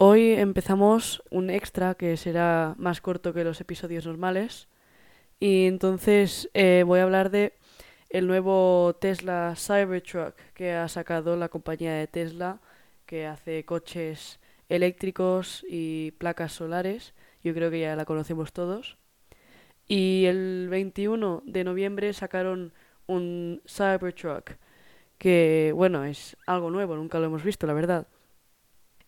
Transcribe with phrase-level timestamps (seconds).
[0.00, 4.68] Hoy empezamos un extra que será más corto que los episodios normales.
[5.40, 7.54] Y entonces eh, voy a hablar de
[8.08, 12.60] el nuevo Tesla Cybertruck que ha sacado la compañía de Tesla,
[13.06, 14.38] que hace coches
[14.68, 17.12] eléctricos y placas solares.
[17.42, 18.98] Yo creo que ya la conocemos todos.
[19.88, 22.72] Y el 21 de noviembre sacaron
[23.08, 24.52] un Cybertruck,
[25.18, 28.06] que bueno, es algo nuevo, nunca lo hemos visto, la verdad.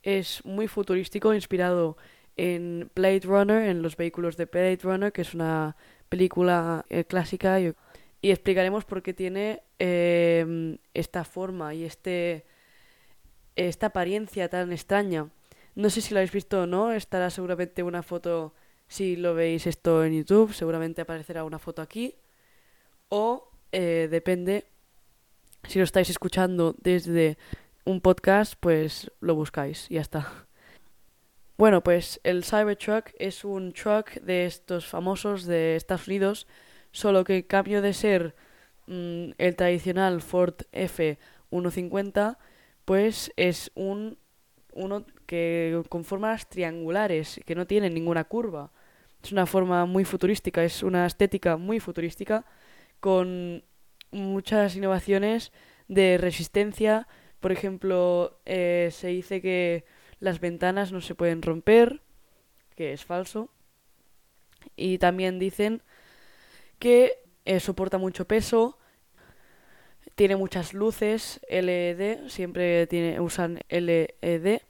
[0.02, 1.96] Es muy futurístico, inspirado
[2.36, 5.76] en Blade Runner, en los vehículos de Blade Runner, que es una
[6.08, 7.60] película eh, clásica.
[7.60, 7.74] Y,
[8.22, 12.44] explicaremos por qué tiene eh, esta forma y este
[13.56, 15.28] esta apariencia tan extraña.
[15.74, 18.54] No sé si lo habéis visto o no, estará seguramente una foto,
[18.88, 22.14] si lo veis esto en YouTube, seguramente aparecerá una foto aquí.
[23.08, 24.66] O eh, depende,
[25.68, 27.38] si lo estáis escuchando desde
[27.84, 30.46] un podcast, pues lo buscáis y ya está.
[31.56, 36.46] Bueno, pues el Cybertruck es un truck de estos famosos de Estados Unidos,
[36.90, 38.34] solo que en cambio de ser
[38.86, 42.38] mmm, el tradicional Ford F150,
[42.84, 44.18] pues es un
[44.72, 48.72] uno que con formas triangulares, que no tiene ninguna curva.
[49.22, 52.44] Es una forma muy futurística, es una estética muy futurística,
[53.00, 53.64] con
[54.10, 55.52] muchas innovaciones
[55.88, 57.06] de resistencia.
[57.40, 59.84] Por ejemplo, eh, se dice que
[60.20, 62.02] las ventanas no se pueden romper,
[62.76, 63.50] que es falso.
[64.76, 65.82] Y también dicen
[66.78, 68.78] que eh, soporta mucho peso,
[70.14, 74.60] tiene muchas luces LED, siempre tiene, usan LED.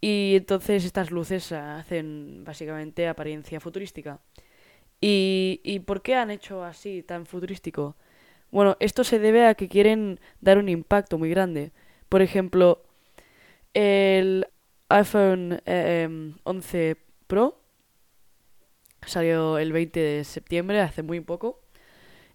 [0.00, 4.20] Y entonces estas luces hacen básicamente apariencia futurística.
[5.00, 7.96] ¿Y, ¿Y por qué han hecho así tan futurístico?
[8.50, 11.72] Bueno, esto se debe a que quieren dar un impacto muy grande.
[12.08, 12.82] Por ejemplo,
[13.74, 14.46] el
[14.88, 17.60] iPhone eh, 11 Pro
[19.04, 21.60] salió el 20 de septiembre, hace muy poco.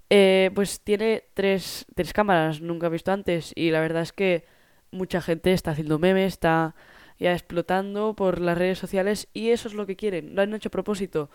[0.10, 3.54] Eh, pues tiene tres, tres cámaras, nunca he visto antes.
[3.56, 4.46] Y la verdad es que
[4.92, 6.76] mucha gente está haciendo memes, está
[7.18, 9.30] ya explotando por las redes sociales.
[9.34, 11.30] Y eso es lo que quieren, lo han hecho a propósito.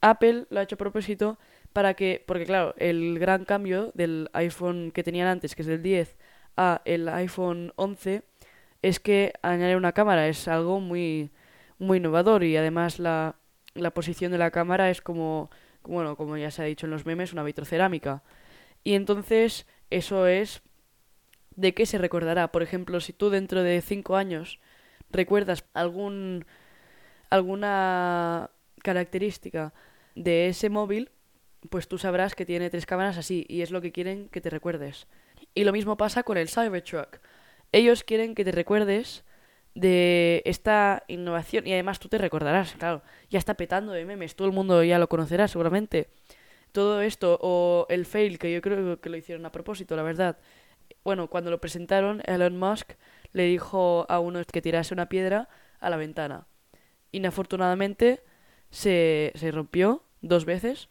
[0.00, 1.38] Apple lo ha hecho a propósito
[1.72, 5.82] para que, porque claro, el gran cambio del iPhone que tenían antes, que es el
[5.82, 6.16] 10,
[6.58, 8.22] a el iPhone 11,
[8.82, 11.30] es que añadir una cámara es algo muy,
[11.78, 13.36] muy innovador y además la,
[13.74, 15.50] la posición de la cámara es como,
[15.84, 18.22] bueno, como ya se ha dicho en los memes, una vitrocerámica.
[18.84, 20.62] Y entonces eso es
[21.54, 22.50] de qué se recordará.
[22.52, 24.60] Por ejemplo, si tú dentro de 5 años
[25.10, 26.44] recuerdas algún
[27.30, 28.50] alguna
[28.82, 29.74] característica
[30.14, 31.10] de ese móvil,
[31.70, 34.50] pues tú sabrás que tiene tres cámaras así y es lo que quieren que te
[34.50, 35.06] recuerdes.
[35.54, 37.18] Y lo mismo pasa con el Cybertruck.
[37.72, 39.24] Ellos quieren que te recuerdes
[39.74, 44.48] de esta innovación y además tú te recordarás, claro, ya está petando de memes, todo
[44.48, 46.08] el mundo ya lo conocerá seguramente.
[46.72, 50.38] Todo esto o el fail que yo creo que lo hicieron a propósito, la verdad.
[51.04, 52.92] Bueno, cuando lo presentaron, Elon Musk
[53.32, 55.48] le dijo a uno que tirase una piedra
[55.80, 56.46] a la ventana.
[57.12, 58.22] Inafortunadamente
[58.70, 60.88] se, se rompió dos veces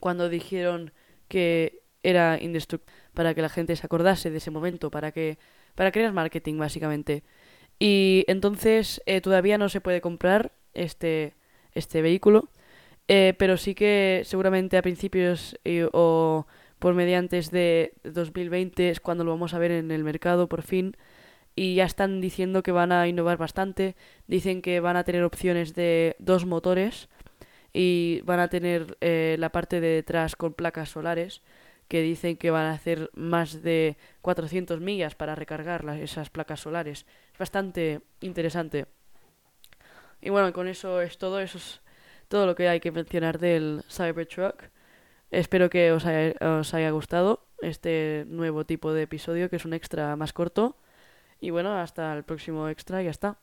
[0.00, 0.92] cuando dijeron
[1.28, 5.38] que era indestructible para que la gente se acordase de ese momento, para que
[5.74, 7.24] para crear marketing básicamente.
[7.78, 11.34] Y entonces eh, todavía no se puede comprar este
[11.72, 12.50] este vehículo,
[13.08, 15.58] eh, pero sí que seguramente a principios
[15.92, 16.46] o
[16.78, 20.96] por mediantes de 2020 es cuando lo vamos a ver en el mercado por fin
[21.56, 23.96] y ya están diciendo que van a innovar bastante,
[24.26, 27.08] dicen que van a tener opciones de dos motores
[27.72, 31.42] y van a tener eh, la parte de detrás con placas solares
[31.88, 36.60] que dicen que van a hacer más de 400 millas para recargar las, esas placas
[36.60, 37.06] solares.
[37.32, 38.86] Es bastante interesante.
[40.20, 41.80] Y bueno, con eso es todo, eso es
[42.28, 44.64] todo lo que hay que mencionar del Cybertruck.
[45.30, 49.74] Espero que os haya, os haya gustado este nuevo tipo de episodio, que es un
[49.74, 50.76] extra más corto.
[51.40, 53.38] Y bueno, hasta el próximo extra y ya está.